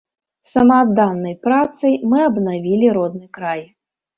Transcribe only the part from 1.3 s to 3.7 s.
працай мы абнавілі родны край.